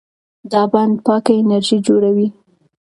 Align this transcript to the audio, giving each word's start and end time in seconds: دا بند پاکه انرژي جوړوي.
دا 0.51 0.61
بند 0.71 0.95
پاکه 1.05 1.33
انرژي 1.41 1.77
جوړوي. 1.87 2.27